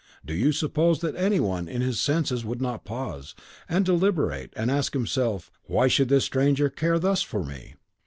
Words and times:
Do 0.25 0.33
you 0.33 0.51
suppose 0.51 0.99
that 1.01 1.15
any 1.15 1.39
one 1.39 1.67
in 1.67 1.81
his 1.83 1.99
senses 1.99 2.43
would 2.43 2.59
not 2.59 2.85
pause, 2.85 3.35
and 3.69 3.85
deliberate, 3.85 4.51
and 4.55 4.71
ask 4.71 4.93
himself, 4.93 5.51
'Why 5.67 5.87
should 5.87 6.09
this 6.09 6.25
stranger 6.25 6.69
care 6.71 6.97
thus 6.97 7.21
for 7.21 7.43
me? 7.43 7.75